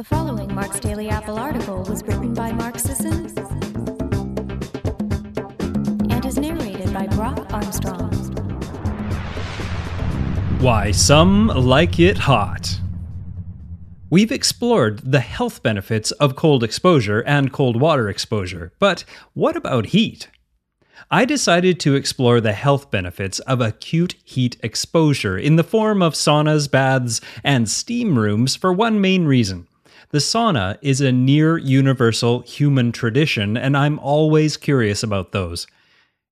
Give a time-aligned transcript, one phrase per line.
[0.00, 3.26] The following Mark's Daily Apple article was written by Mark Sisson
[6.10, 8.10] and is narrated by Brock Armstrong.
[10.60, 12.80] Why some like it hot.
[14.08, 19.04] We've explored the health benefits of cold exposure and cold water exposure, but
[19.34, 20.30] what about heat?
[21.10, 26.14] I decided to explore the health benefits of acute heat exposure in the form of
[26.14, 29.66] saunas, baths, and steam rooms for one main reason.
[30.12, 35.68] The sauna is a near universal human tradition, and I'm always curious about those.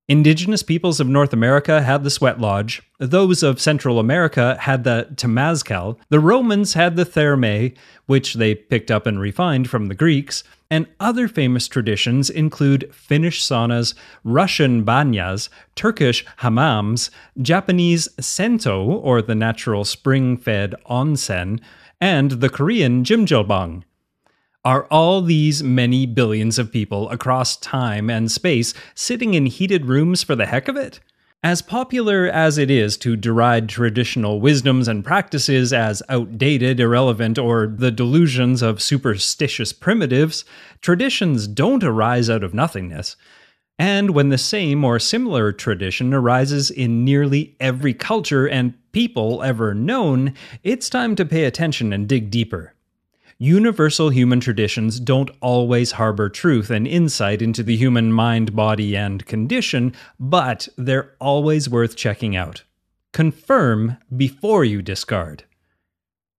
[0.09, 2.83] Indigenous peoples of North America had the sweat lodge.
[2.99, 5.97] Those of Central America had the temazcal.
[6.09, 10.43] The Romans had the thermae, which they picked up and refined from the Greeks.
[10.71, 19.35] And other famous traditions include Finnish saunas, Russian banyas, Turkish hammams, Japanese sento, or the
[19.35, 21.61] natural spring fed onsen,
[22.01, 23.83] and the Korean jjimjilbang.
[24.65, 30.23] Are all these many billions of people across time and space sitting in heated rooms
[30.23, 31.01] for the heck of it?
[31.43, 37.69] As popular as it is to deride traditional wisdoms and practices as outdated, irrelevant, or
[37.69, 40.45] the delusions of superstitious primitives,
[40.81, 43.15] traditions don't arise out of nothingness.
[43.79, 49.75] And when the same or similar tradition arises in nearly every culture and people ever
[49.75, 52.75] known, it's time to pay attention and dig deeper.
[53.39, 59.25] Universal human traditions don't always harbor truth and insight into the human mind, body, and
[59.25, 62.65] condition, but they're always worth checking out.
[63.13, 65.45] Confirm before you discard.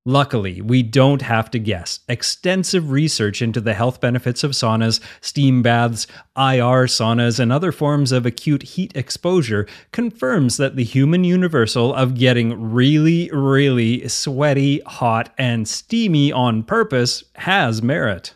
[0.10, 2.00] Luckily, we don't have to guess.
[2.10, 8.12] Extensive research into the health benefits of saunas, steam baths, IR saunas, and other forms
[8.12, 15.32] of acute heat exposure confirms that the human universal of getting really, really sweaty, hot,
[15.38, 18.34] and steamy on purpose has merit.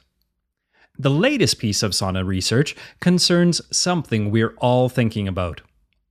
[1.00, 5.62] The latest piece of sauna research concerns something we're all thinking about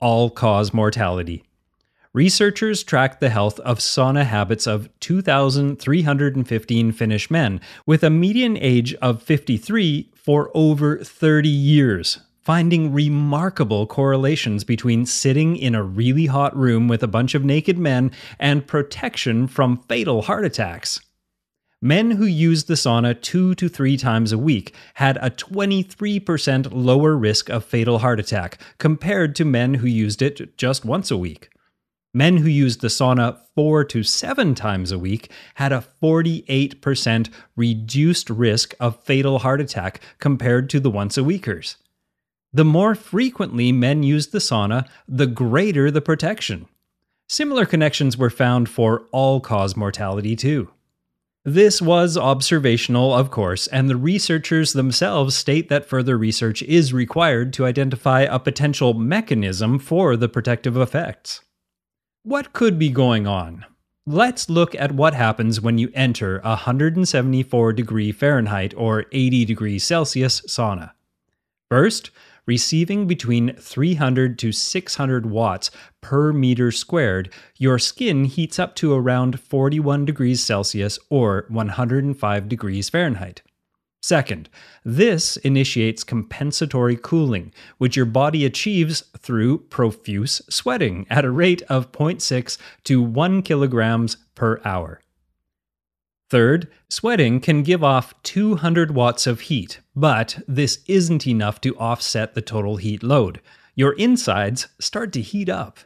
[0.01, 1.45] all cause mortality
[2.15, 8.95] researchers tracked the health of sauna habits of 2,315 Finnish men, with a median age
[8.95, 16.57] of 53 for over 30 years, finding remarkable correlations between sitting in a really hot
[16.57, 21.01] room with a bunch of naked men and protection from fatal heart attacks.
[21.85, 27.17] Men who used the sauna two to three times a week had a 23% lower
[27.17, 31.52] risk of fatal heart attack compared to men who used it just once a week.
[32.15, 38.29] Men who used the sauna four to seven times a week had a 48% reduced
[38.29, 41.77] risk of fatal heart attack compared to the once a weekers.
[42.53, 46.67] The more frequently men used the sauna, the greater the protection.
[47.29, 50.71] Similar connections were found for all cause mortality, too.
[51.47, 57.55] This was observational, of course, and the researchers themselves state that further research is required
[57.55, 61.41] to identify a potential mechanism for the protective effects.
[62.25, 63.67] What could be going on?
[64.07, 69.83] Let's look at what happens when you enter a 174 degree Fahrenheit or 80 degrees
[69.83, 70.93] Celsius sauna.
[71.69, 72.13] First,
[72.47, 79.41] receiving between 300 to 600 watts per meter squared, your skin heats up to around
[79.41, 83.43] 41 degrees Celsius or 105 degrees Fahrenheit.
[84.03, 84.49] Second,
[84.85, 91.93] this initiates compensatory cooling, which your body achieves through profuse sweating at a rate of
[91.93, 95.01] 0.6 to 1 kilograms per hour.
[96.31, 102.35] Third, sweating can give off 200 watts of heat, but this isn't enough to offset
[102.35, 103.41] the total heat load.
[103.77, 105.79] Your insides start to heat up.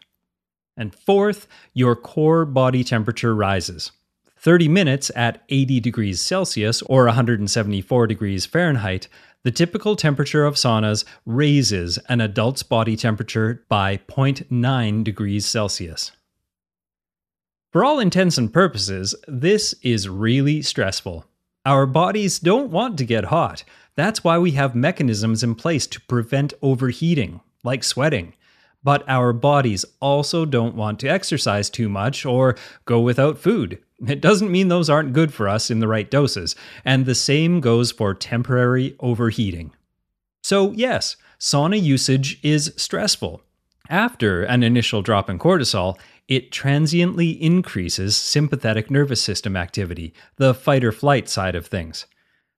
[0.75, 3.93] And fourth, your core body temperature rises.
[4.39, 9.09] 30 minutes at 80 degrees Celsius or 174 degrees Fahrenheit,
[9.43, 16.13] the typical temperature of saunas raises an adult's body temperature by 0.9 degrees Celsius.
[17.73, 21.27] For all intents and purposes, this is really stressful.
[21.65, 23.65] Our bodies don't want to get hot.
[23.97, 28.35] That's why we have mechanisms in place to prevent overheating, like sweating.
[28.87, 32.55] But our bodies also don't want to exercise too much or
[32.85, 33.81] go without food.
[34.07, 36.55] It doesn't mean those aren't good for us in the right doses,
[36.85, 39.73] and the same goes for temporary overheating.
[40.45, 43.43] So, yes, sauna usage is stressful.
[43.91, 45.99] After an initial drop in cortisol,
[46.29, 52.07] it transiently increases sympathetic nervous system activity, the fight or flight side of things.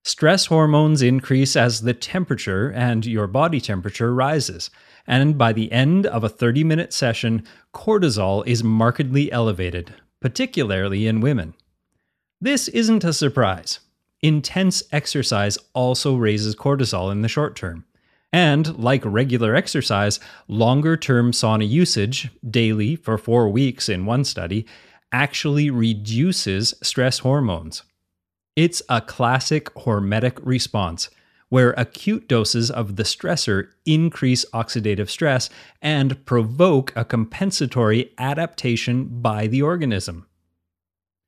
[0.05, 4.71] Stress hormones increase as the temperature and your body temperature rises,
[5.09, 7.43] and by the end of a 30 minute session,
[7.75, 11.55] cortisol is markedly elevated, particularly in women.
[12.41, 13.81] This isn't a surprise.
[14.21, 17.85] intense exercise also raises cortisol in the short term.
[18.33, 24.67] And like regular exercise, longer term sauna usage, daily for four weeks in one study,
[25.13, 27.85] actually reduces stress hormones.
[28.57, 31.09] It's a classic hormetic response
[31.49, 35.49] where acute doses of the stressor increase oxidative stress
[35.81, 40.27] and provoke a compensatory adaptation by the organism.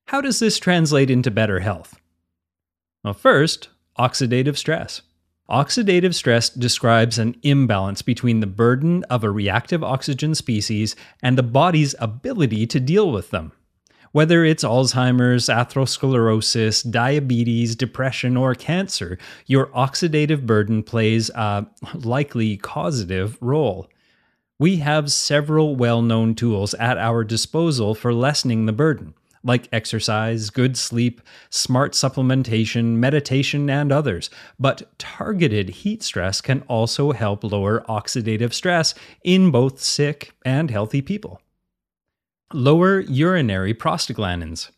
[0.08, 2.00] How does this translate into better health?
[3.04, 3.68] Well, first,
[3.98, 5.02] oxidative stress.
[5.48, 11.42] Oxidative stress describes an imbalance between the burden of a reactive oxygen species and the
[11.42, 13.52] body's ability to deal with them.
[14.12, 23.38] Whether it's Alzheimer's, atherosclerosis, diabetes, depression, or cancer, your oxidative burden plays a likely causative
[23.40, 23.88] role.
[24.58, 30.50] We have several well known tools at our disposal for lessening the burden like exercise,
[30.50, 34.28] good sleep, smart supplementation, meditation, and others.
[34.58, 41.00] But targeted heat stress can also help lower oxidative stress in both sick and healthy
[41.00, 41.40] people.
[42.52, 44.70] Lower urinary prostaglandins.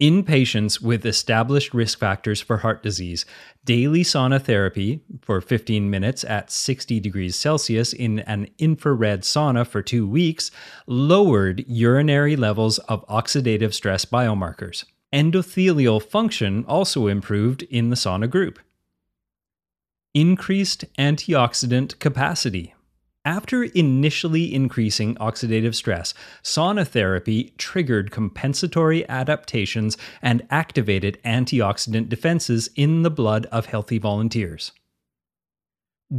[0.00, 3.24] In patients with established risk factors for heart disease,
[3.64, 9.80] daily sauna therapy for 15 minutes at 60 degrees Celsius in an infrared sauna for
[9.80, 10.50] two weeks
[10.88, 14.84] lowered urinary levels of oxidative stress biomarkers.
[15.12, 18.58] Endothelial function also improved in the sauna group.
[20.14, 22.74] Increased antioxidant capacity.
[23.28, 33.02] After initially increasing oxidative stress, sauna therapy triggered compensatory adaptations and activated antioxidant defenses in
[33.02, 34.72] the blood of healthy volunteers.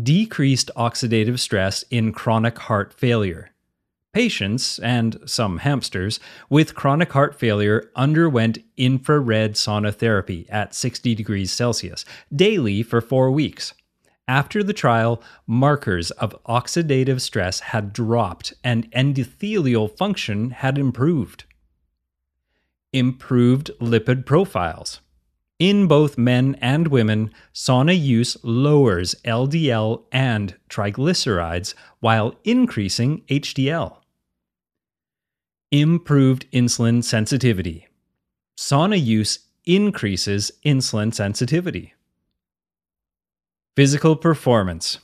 [0.03, 3.49] Decreased oxidative stress in chronic heart failure.
[4.13, 11.51] Patients, and some hamsters, with chronic heart failure underwent infrared sauna therapy at 60 degrees
[11.51, 13.73] Celsius daily for four weeks.
[14.29, 21.45] After the trial, markers of oxidative stress had dropped and endothelial function had improved.
[22.93, 25.01] Improved lipid profiles.
[25.57, 33.97] In both men and women, sauna use lowers LDL and triglycerides while increasing HDL.
[35.71, 37.87] Improved insulin sensitivity.
[38.55, 41.95] Sauna use increases insulin sensitivity.
[43.79, 44.99] Physical performance.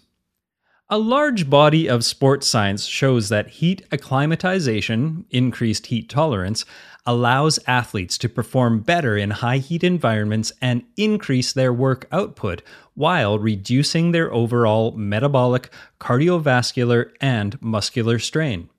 [0.90, 6.66] A large body of sports science shows that heat acclimatization, increased heat tolerance,
[7.06, 12.62] allows athletes to perform better in high heat environments and increase their work output
[12.96, 15.70] while reducing their overall metabolic,
[16.02, 18.70] cardiovascular, and muscular strain.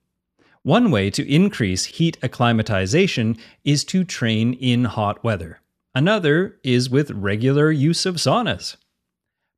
[0.63, 5.61] One way to increase heat acclimatization is to train in hot weather.
[5.95, 8.77] Another is with regular use of saunas.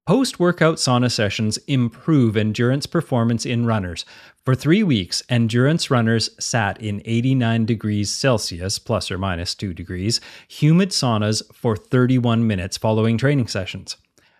[0.08, 4.06] Post workout sauna sessions improve endurance performance in runners.
[4.43, 10.19] For three weeks, endurance runners sat in 89 degrees Celsius, plus or minus 2 degrees,
[10.49, 13.99] humid saunas for 31 minutes following training sessions.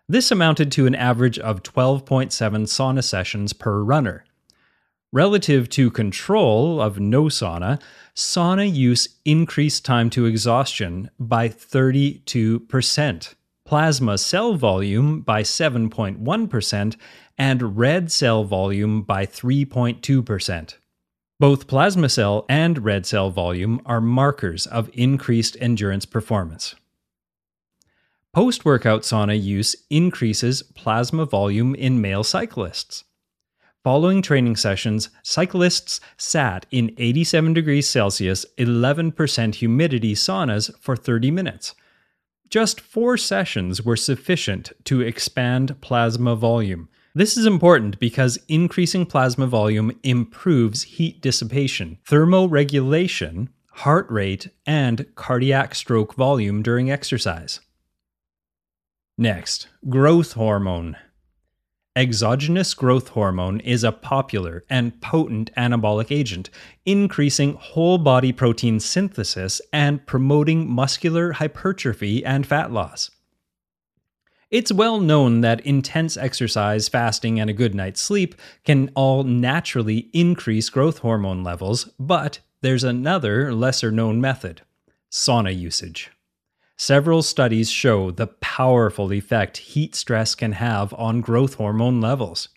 [0.09, 4.25] This amounted to an average of 12.7 sauna sessions per runner.
[5.13, 7.79] Relative to control of no sauna,
[8.17, 13.35] sauna use increased time to exhaustion by 32%
[13.69, 16.97] plasma cell volume by 7.1%,
[17.37, 20.75] and red cell volume by 3.2%.
[21.39, 26.77] Both plasma cell and red cell volume are markers of increased endurance performance.
[28.33, 33.05] Post workout sauna use increases plasma volume in male cyclists.
[33.85, 41.75] Following training sessions, cyclists sat in 87 degrees Celsius, 11% humidity saunas for 30 minutes
[42.51, 46.89] just four sessions were sufficient to expand plasma volume.
[47.15, 55.75] This is important because increasing plasma volume improves heat dissipation, thermoregulation, heart rate, and cardiac
[55.75, 57.61] stroke volume during exercise.
[59.17, 60.97] Next, growth hormone.
[61.99, 66.49] Exogenous growth hormone is a popular and potent anabolic agent,
[66.87, 73.11] increasing whole body protein synthesis and promoting muscular hypertrophy and fat loss.
[74.49, 80.09] It's well known that intense exercise, fasting, and a good night's sleep can all naturally
[80.13, 84.63] increase growth hormone levels, but there's another lesser known method
[85.11, 86.13] sauna usage.
[86.81, 92.51] Several studies show the powerful effect heat stress can have on growth hormone levels.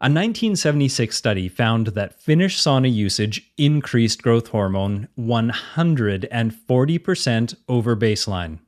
[0.00, 8.58] A 1976 study found that Finnish sauna usage increased growth hormone 140% over baseline.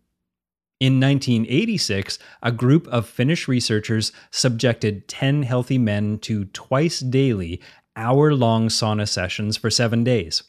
[0.79, 7.61] In 1986, a group of Finnish researchers subjected 10 healthy men to twice daily,
[7.97, 10.45] hour long sauna sessions for seven days.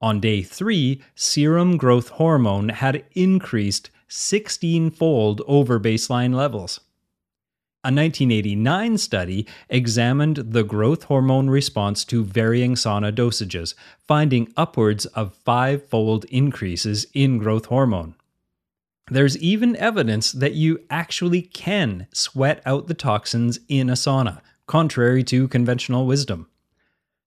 [0.00, 6.80] On day three, serum growth hormone had increased 16 fold over baseline levels.
[7.82, 13.74] A 1989 study examined the growth hormone response to varying sauna dosages,
[14.06, 18.16] finding upwards of five fold increases in growth hormone.
[19.08, 25.22] There's even evidence that you actually can sweat out the toxins in a sauna, contrary
[25.24, 26.48] to conventional wisdom.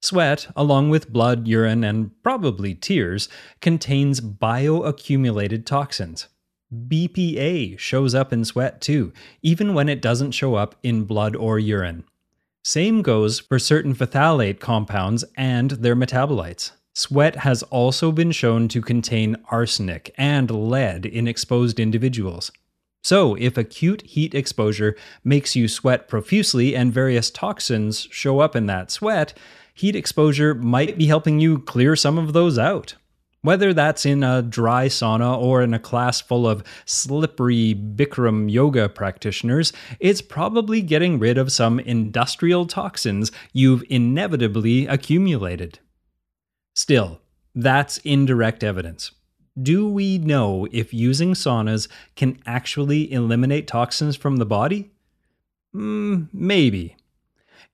[0.02, 3.28] Sweat, along with blood, urine, and probably tears,
[3.60, 6.28] contains bioaccumulated toxins.
[6.74, 11.60] BPA shows up in sweat too, even when it doesn't show up in blood or
[11.60, 12.04] urine.
[12.64, 16.72] Same goes for certain phthalate compounds and their metabolites.
[16.94, 22.52] Sweat has also been shown to contain arsenic and lead in exposed individuals.
[23.02, 28.66] So, if acute heat exposure makes you sweat profusely and various toxins show up in
[28.66, 29.34] that sweat,
[29.80, 32.96] heat exposure might be helping you clear some of those out.
[33.42, 38.90] Whether that's in a dry sauna or in a class full of slippery Bikram yoga
[38.90, 39.72] practitioners,
[40.02, 45.80] it's probably getting rid of some industrial toxins you've inevitably accumulated.
[46.74, 47.22] Still,
[47.56, 49.14] that's indirect evidence.
[49.62, 54.92] Do we know if using saunas can actually eliminate toxins from the body?
[55.74, 56.98] Mm, maybe.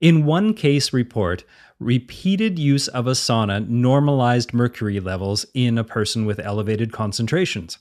[0.00, 1.44] In one case report,
[1.78, 7.78] repeated use of a sauna normalized mercury levels in a person with elevated concentrations.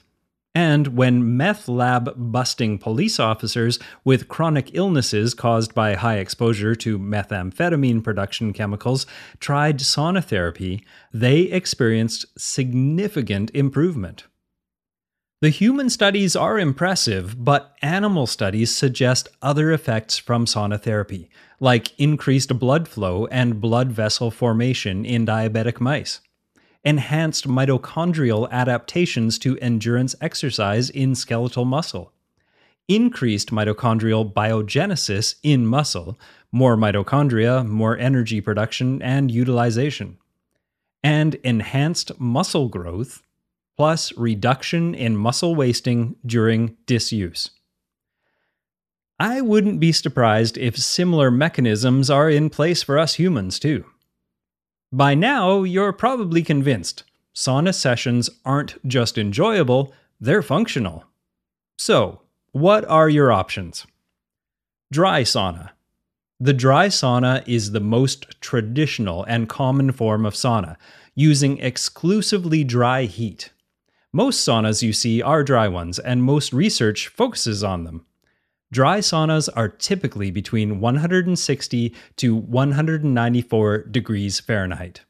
[0.54, 6.98] And when meth lab busting police officers with chronic illnesses caused by high exposure to
[6.98, 9.06] methamphetamine production chemicals
[9.42, 14.24] tried sauna therapy, they experienced significant improvement.
[15.42, 21.98] The human studies are impressive, but animal studies suggest other effects from sauna therapy, like
[22.00, 26.22] increased blood flow and blood vessel formation in diabetic mice,
[26.86, 32.14] enhanced mitochondrial adaptations to endurance exercise in skeletal muscle,
[32.88, 36.18] increased mitochondrial biogenesis in muscle,
[36.54, 40.18] more mitochondria, more energy production and utilization,
[41.04, 43.22] and enhanced muscle growth
[43.78, 47.52] plus reduction in muscle wasting during disuse.
[49.20, 53.86] I wouldn't be surprised if similar mechanisms are in place for us humans too.
[54.92, 57.04] By now, you're probably convinced
[57.34, 61.06] sauna sessions aren't just enjoyable, they're functional.
[61.78, 63.86] So, what are your options?
[64.92, 65.72] Dry sauna.
[66.40, 70.78] The dry sauna is the most traditional and common form of sauna,
[71.16, 73.52] using exclusively dry heat.
[74.16, 78.06] Most saunas you see are dry ones, and most research focuses on them.
[78.72, 85.02] Dry saunas are typically between 160 to 194 degrees Fahrenheit.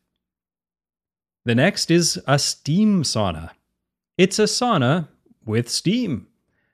[1.44, 3.52] The next is a steam sauna.
[4.18, 5.08] It's a sauna
[5.46, 6.26] with steam.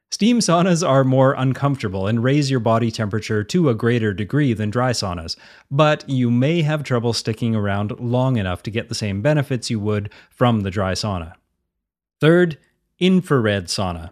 [0.09, 4.69] Steam saunas are more uncomfortable and raise your body temperature to a greater degree than
[4.69, 5.35] dry saunas,
[5.69, 9.81] but you may have trouble sticking around long enough to get the same benefits you
[9.81, 11.33] would from the dry sauna.
[12.21, 12.59] Third,
[12.99, 14.11] infrared sauna.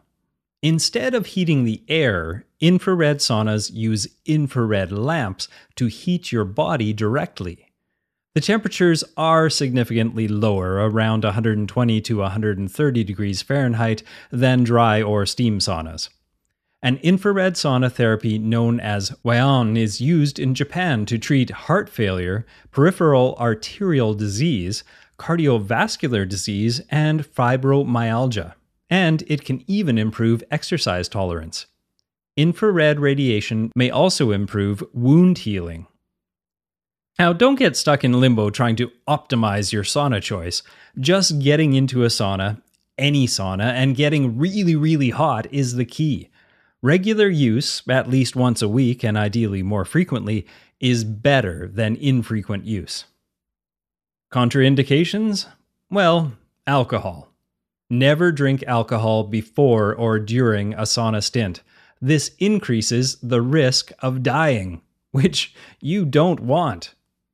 [0.63, 7.67] Instead of heating the air, infrared saunas use infrared lamps to heat your body directly.
[8.33, 14.01] The temperatures are significantly lower, around 120 to 130 degrees Fahrenheit,
[14.31, 16.09] than dry or steam saunas.
[16.81, 22.45] An infrared sauna therapy known as Waon is used in Japan to treat heart failure,
[22.71, 24.83] peripheral arterial disease,
[25.19, 28.55] cardiovascular disease, and fibromyalgia.
[28.89, 31.67] And it can even improve exercise tolerance.
[32.35, 35.85] Infrared radiation may also improve wound healing.
[37.19, 40.63] Now, don't get stuck in limbo trying to optimize your sauna choice.
[40.97, 42.61] Just getting into a sauna,
[42.97, 46.29] any sauna, and getting really, really hot is the key.
[46.81, 50.47] Regular use, at least once a week and ideally more frequently,
[50.79, 53.03] is better than infrequent use.
[54.31, 55.47] Contraindications?
[55.89, 56.33] Well,
[56.67, 57.29] alcohol.
[57.89, 61.63] Never drink alcohol before or during a sauna stint.
[61.99, 64.81] This increases the risk of dying,
[65.11, 66.93] which you don't want.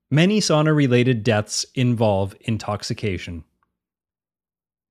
[0.09, 3.43] Many sauna related deaths involve intoxication.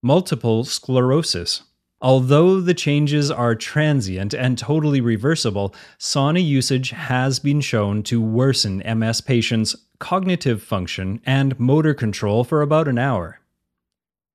[0.02, 1.62] Multiple sclerosis.
[2.04, 8.82] Although the changes are transient and totally reversible, sauna usage has been shown to worsen
[8.87, 13.40] MS patients' cognitive function and motor control for about an hour.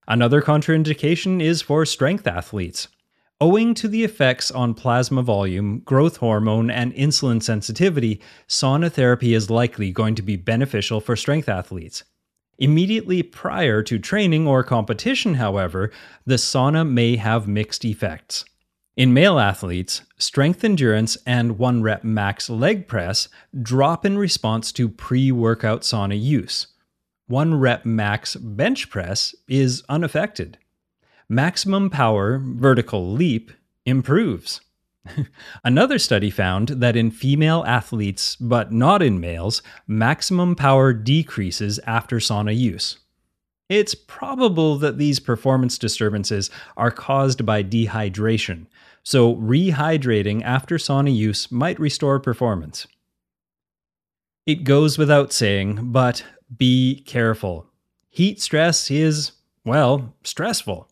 [0.07, 2.87] Another contraindication is for strength athletes.
[3.39, 9.51] Owing to the effects on plasma volume, growth hormone, and insulin sensitivity, sauna therapy is
[9.51, 12.03] likely going to be beneficial for strength athletes.
[12.59, 15.91] Immediately prior to training or competition, however,
[16.25, 18.43] the sauna may have mixed effects.
[18.97, 23.29] In male athletes, strength endurance and 1 rep max leg press
[23.61, 26.67] drop in response to pre workout sauna use.
[27.27, 30.57] 1 rep max bench press is unaffected.
[31.29, 33.51] Maximum power vertical leap
[33.85, 34.59] improves.
[35.63, 42.17] Another study found that in female athletes, but not in males, maximum power decreases after
[42.17, 42.99] sauna use.
[43.69, 48.65] It's probable that these performance disturbances are caused by dehydration,
[49.03, 52.87] so rehydrating after sauna use might restore performance.
[54.47, 56.25] It goes without saying, but
[56.57, 57.67] be careful.
[58.09, 60.88] Heat stress is, well, stressful.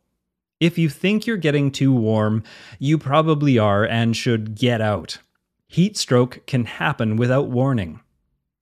[0.60, 2.44] If you think you're getting too warm,
[2.80, 5.20] you probably are and should get out.
[5.68, 8.00] Heat stroke can happen without warning.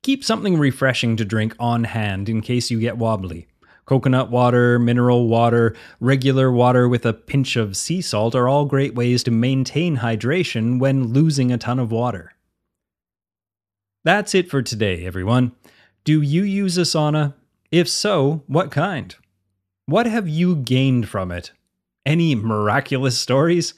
[0.04, 3.48] Keep something refreshing to drink on hand in case you get wobbly.
[3.86, 8.96] Coconut water, mineral water, regular water with a pinch of sea salt are all great
[8.96, 12.34] ways to maintain hydration when losing a ton of water.
[14.04, 15.54] That's it for today, everyone.
[16.04, 17.36] Do you use a sauna?
[17.72, 19.16] If so, what kind?
[19.86, 21.52] What have you gained from it?
[22.06, 23.74] Any miraculous stories?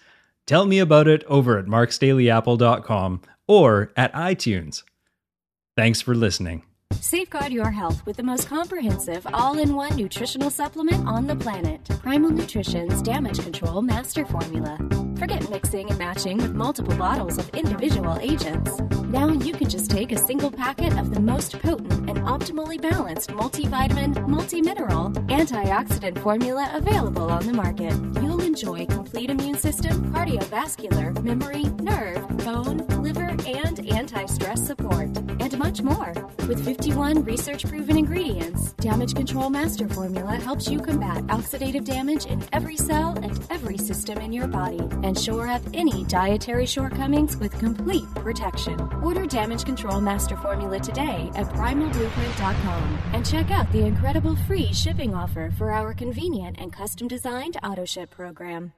[0.45, 4.83] Tell me about it over at marksdailyapple.com or at iTunes.
[5.75, 6.63] Thanks for listening.
[6.93, 11.83] Safeguard your health with the most comprehensive all in one nutritional supplement on the planet
[12.01, 15.06] Primal Nutrition's Damage Control Master Formula.
[15.17, 18.79] Forget mixing and matching with multiple bottles of individual agents.
[19.05, 23.31] Now you can just take a single packet of the most potent and optimally balanced
[23.31, 27.93] multivitamin, multi-mineral, antioxidant formula available on the market.
[28.21, 35.83] You'll enjoy complete immune system, cardiovascular, memory, nerve, bone, liver, and anti-stress support, and much
[35.83, 36.11] more.
[36.47, 42.43] With 51 research proven ingredients, Damage Control Master Formula helps you combat oxidative damage in
[42.51, 47.51] every cell and every system in your body and shore up any dietary shortcomings with
[47.59, 48.79] complete protection.
[49.03, 55.13] Order Damage Control Master Formula today at primalblueprint.com and check out the incredible free shipping
[55.13, 58.09] offer for our convenient and custom designed auto ship
[58.47, 58.71] program.